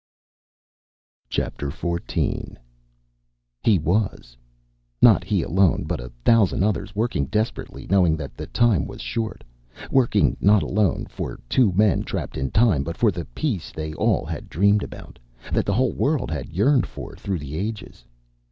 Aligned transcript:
XIV 1.29 2.55
He 3.61 3.77
was. 3.77 4.35
Not 4.99 5.23
he 5.23 5.43
alone, 5.43 5.83
but 5.83 5.99
a 6.01 6.09
thousand 6.25 6.63
others, 6.63 6.95
working 6.95 7.27
desperately, 7.27 7.85
knowing 7.85 8.17
that 8.17 8.33
the 8.35 8.47
time 8.47 8.87
was 8.87 8.99
short, 8.99 9.43
working 9.91 10.37
not 10.41 10.63
alone 10.63 11.05
for 11.05 11.37
two 11.47 11.71
men 11.73 12.01
trapped 12.01 12.35
in 12.35 12.49
time, 12.49 12.83
but 12.83 12.97
for 12.97 13.11
the 13.11 13.25
peace 13.25 13.71
they 13.71 13.93
all 13.93 14.25
had 14.25 14.49
dreamed 14.49 14.81
about 14.81 15.19
that 15.53 15.67
the 15.67 15.73
whole 15.73 15.93
world 15.93 16.31
had 16.31 16.49
yearned 16.49 16.87
for 16.87 17.15
through 17.15 17.37
the 17.37 17.55
ages. 17.55 18.03